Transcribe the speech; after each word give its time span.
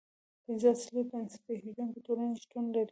پنځه 0.43 0.67
اصلي 0.75 1.01
بنسټ 1.09 1.43
ایښودونکې 1.51 1.99
ټولنې 2.05 2.35
شتون 2.43 2.65
لري. 2.73 2.79